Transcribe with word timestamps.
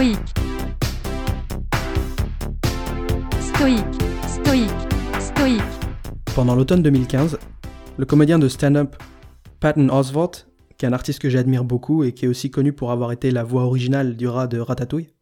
stoïque, 0.00 0.18
stoïque, 3.42 4.70
stoïque. 5.20 5.60
Pendant 6.34 6.54
l'automne 6.54 6.82
2015, 6.82 7.38
le 7.98 8.06
comédien 8.06 8.38
de 8.38 8.48
stand-up 8.48 8.96
Patton 9.60 9.90
Oswalt, 9.90 10.48
qui 10.78 10.86
est 10.86 10.88
un 10.88 10.94
artiste 10.94 11.18
que 11.18 11.28
j'admire 11.28 11.64
beaucoup 11.64 12.02
et 12.02 12.14
qui 12.14 12.24
est 12.24 12.28
aussi 12.28 12.50
connu 12.50 12.72
pour 12.72 12.92
avoir 12.92 13.12
été 13.12 13.30
la 13.30 13.44
voix 13.44 13.64
originale 13.64 14.16
du 14.16 14.26
rat 14.26 14.46
de 14.46 14.58
Ratatouille, 14.58 15.12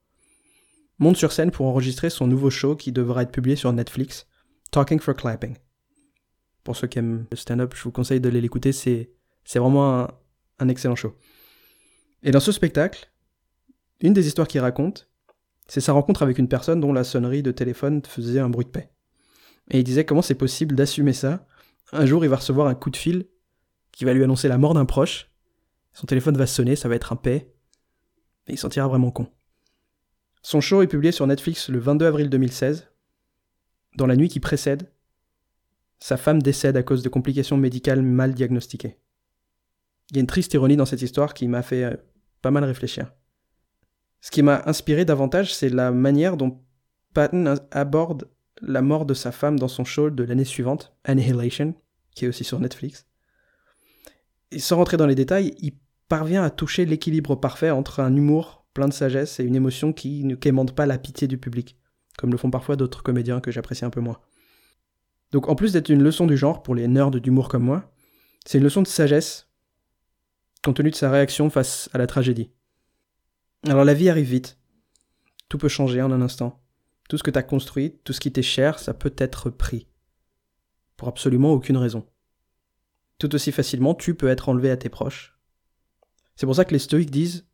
monte 1.00 1.16
sur 1.16 1.32
scène 1.32 1.50
pour 1.50 1.66
enregistrer 1.66 2.08
son 2.08 2.28
nouveau 2.28 2.50
show 2.50 2.76
qui 2.76 2.92
devra 2.92 3.22
être 3.22 3.32
publié 3.32 3.56
sur 3.56 3.72
Netflix, 3.72 4.28
Talking 4.70 5.00
for 5.00 5.16
Clapping. 5.16 5.56
Pour 6.62 6.76
ceux 6.76 6.86
qui 6.86 7.00
aiment 7.00 7.26
le 7.28 7.36
stand-up, 7.36 7.74
je 7.74 7.82
vous 7.82 7.90
conseille 7.90 8.20
d'aller 8.20 8.40
l'écouter, 8.40 8.70
c'est, 8.70 9.10
vraiment 9.56 10.06
un 10.60 10.68
excellent 10.68 10.94
show. 10.94 11.16
Et 12.22 12.30
dans 12.30 12.38
ce 12.38 12.52
spectacle, 12.52 13.10
une 14.00 14.12
des 14.12 14.26
histoires 14.26 14.48
qu'il 14.48 14.60
raconte, 14.60 15.08
c'est 15.66 15.80
sa 15.80 15.92
rencontre 15.92 16.22
avec 16.22 16.38
une 16.38 16.48
personne 16.48 16.80
dont 16.80 16.92
la 16.92 17.04
sonnerie 17.04 17.42
de 17.42 17.52
téléphone 17.52 18.02
faisait 18.04 18.40
un 18.40 18.48
bruit 18.48 18.64
de 18.64 18.70
paix. 18.70 18.90
Et 19.70 19.78
il 19.78 19.84
disait 19.84 20.04
comment 20.04 20.22
c'est 20.22 20.34
possible 20.34 20.74
d'assumer 20.74 21.12
ça. 21.12 21.46
Un 21.92 22.06
jour, 22.06 22.24
il 22.24 22.28
va 22.28 22.36
recevoir 22.36 22.68
un 22.68 22.74
coup 22.74 22.90
de 22.90 22.96
fil 22.96 23.26
qui 23.92 24.04
va 24.04 24.14
lui 24.14 24.24
annoncer 24.24 24.48
la 24.48 24.58
mort 24.58 24.74
d'un 24.74 24.86
proche. 24.86 25.30
Son 25.92 26.06
téléphone 26.06 26.36
va 26.36 26.46
sonner, 26.46 26.76
ça 26.76 26.88
va 26.88 26.94
être 26.94 27.12
un 27.12 27.16
paix. 27.16 27.52
Et 28.46 28.52
il 28.52 28.56
s'en 28.56 28.62
sentira 28.62 28.88
vraiment 28.88 29.10
con. 29.10 29.28
Son 30.42 30.60
show 30.60 30.80
est 30.82 30.86
publié 30.86 31.12
sur 31.12 31.26
Netflix 31.26 31.68
le 31.68 31.78
22 31.78 32.06
avril 32.06 32.30
2016. 32.30 32.88
Dans 33.96 34.06
la 34.06 34.16
nuit 34.16 34.28
qui 34.28 34.40
précède, 34.40 34.90
sa 35.98 36.16
femme 36.16 36.40
décède 36.40 36.76
à 36.76 36.82
cause 36.82 37.02
de 37.02 37.08
complications 37.08 37.56
médicales 37.56 38.02
mal 38.02 38.34
diagnostiquées. 38.34 38.98
Il 40.10 40.16
y 40.16 40.18
a 40.18 40.20
une 40.20 40.26
triste 40.26 40.54
ironie 40.54 40.76
dans 40.76 40.86
cette 40.86 41.02
histoire 41.02 41.34
qui 41.34 41.48
m'a 41.48 41.62
fait 41.62 41.84
euh, 41.84 41.96
pas 42.40 42.50
mal 42.50 42.64
réfléchir. 42.64 43.12
Ce 44.28 44.30
qui 44.30 44.42
m'a 44.42 44.62
inspiré 44.66 45.06
davantage, 45.06 45.54
c'est 45.54 45.70
la 45.70 45.90
manière 45.90 46.36
dont 46.36 46.60
Patton 47.14 47.54
aborde 47.70 48.28
la 48.60 48.82
mort 48.82 49.06
de 49.06 49.14
sa 49.14 49.32
femme 49.32 49.58
dans 49.58 49.68
son 49.68 49.86
show 49.86 50.10
de 50.10 50.22
l'année 50.22 50.44
suivante, 50.44 50.94
Annihilation, 51.04 51.74
qui 52.14 52.26
est 52.26 52.28
aussi 52.28 52.44
sur 52.44 52.60
Netflix. 52.60 53.06
Et 54.50 54.58
sans 54.58 54.76
rentrer 54.76 54.98
dans 54.98 55.06
les 55.06 55.14
détails, 55.14 55.54
il 55.60 55.72
parvient 56.10 56.42
à 56.42 56.50
toucher 56.50 56.84
l'équilibre 56.84 57.36
parfait 57.36 57.70
entre 57.70 58.00
un 58.00 58.14
humour 58.14 58.66
plein 58.74 58.86
de 58.86 58.92
sagesse 58.92 59.40
et 59.40 59.44
une 59.44 59.56
émotion 59.56 59.94
qui 59.94 60.24
ne 60.24 60.34
quémande 60.34 60.72
pas 60.72 60.84
la 60.84 60.98
pitié 60.98 61.26
du 61.26 61.38
public, 61.38 61.78
comme 62.18 62.30
le 62.30 62.36
font 62.36 62.50
parfois 62.50 62.76
d'autres 62.76 63.02
comédiens 63.02 63.40
que 63.40 63.50
j'apprécie 63.50 63.86
un 63.86 63.90
peu 63.90 64.02
moins. 64.02 64.18
Donc 65.32 65.48
en 65.48 65.54
plus 65.54 65.72
d'être 65.72 65.88
une 65.88 66.02
leçon 66.02 66.26
du 66.26 66.36
genre 66.36 66.62
pour 66.62 66.74
les 66.74 66.86
nerds 66.86 67.12
d'humour 67.12 67.48
comme 67.48 67.64
moi, 67.64 67.90
c'est 68.44 68.58
une 68.58 68.64
leçon 68.64 68.82
de 68.82 68.88
sagesse, 68.88 69.48
compte 70.62 70.76
tenu 70.76 70.90
de 70.90 70.96
sa 70.96 71.10
réaction 71.10 71.48
face 71.48 71.88
à 71.94 71.98
la 71.98 72.06
tragédie. 72.06 72.50
Alors 73.66 73.84
la 73.84 73.94
vie 73.94 74.08
arrive 74.08 74.28
vite. 74.28 74.58
Tout 75.48 75.58
peut 75.58 75.68
changer 75.68 76.00
en 76.00 76.12
un 76.12 76.22
instant. 76.22 76.62
Tout 77.08 77.18
ce 77.18 77.22
que 77.22 77.30
t'as 77.30 77.42
construit, 77.42 77.98
tout 78.04 78.12
ce 78.12 78.20
qui 78.20 78.30
t'est 78.30 78.42
cher, 78.42 78.78
ça 78.78 78.94
peut 78.94 79.14
être 79.18 79.50
pris. 79.50 79.88
Pour 80.96 81.08
absolument 81.08 81.52
aucune 81.52 81.76
raison. 81.76 82.06
Tout 83.18 83.34
aussi 83.34 83.50
facilement, 83.50 83.94
tu 83.94 84.14
peux 84.14 84.28
être 84.28 84.48
enlevé 84.48 84.70
à 84.70 84.76
tes 84.76 84.88
proches. 84.88 85.38
C'est 86.36 86.46
pour 86.46 86.54
ça 86.54 86.64
que 86.64 86.72
les 86.72 86.78
stoïques 86.78 87.10
disent 87.10 87.46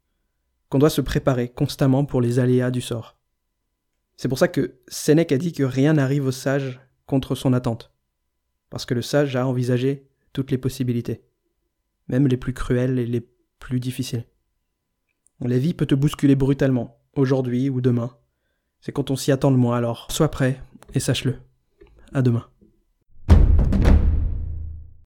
qu'on 0.69 0.79
doit 0.79 0.91
se 0.91 1.01
préparer 1.01 1.49
constamment 1.49 2.05
pour 2.05 2.21
les 2.21 2.39
aléas 2.39 2.71
du 2.71 2.81
sort. 2.81 3.17
C'est 4.17 4.29
pour 4.29 4.39
ça 4.39 4.49
que 4.49 4.81
Sénèque 4.89 5.33
a 5.33 5.39
dit 5.39 5.53
que 5.53 5.63
rien 5.63 5.95
n'arrive 5.95 6.27
au 6.27 6.33
sage 6.33 6.81
contre 7.07 7.35
son 7.35 7.53
attente. 7.53 7.93
Parce 8.71 8.85
que 8.85 8.95
le 8.95 9.03
sage 9.03 9.37
a 9.37 9.47
envisagé 9.47 10.07
toutes 10.33 10.51
les 10.51 10.59
possibilités, 10.59 11.25
même 12.09 12.27
les 12.27 12.37
plus 12.37 12.53
cruelles 12.53 12.99
et 12.99 13.07
les 13.07 13.27
plus 13.59 13.81
difficiles. 13.81 14.27
La 15.41 15.59
vie 15.59 15.75
peut 15.75 15.87
te 15.87 15.95
bousculer 15.95 16.37
brutalement, 16.37 16.99
aujourd'hui 17.17 17.69
ou 17.69 17.81
demain. 17.81 18.17
C'est 18.81 18.93
quand 18.93 19.11
on 19.11 19.17
s'y 19.17 19.33
attend 19.33 19.51
le 19.51 19.57
moins, 19.57 19.77
alors 19.77 20.07
sois 20.11 20.31
prêt 20.31 20.61
et 20.95 21.01
sache-le. 21.01 21.37
À 22.13 22.23
demain. 22.23 22.47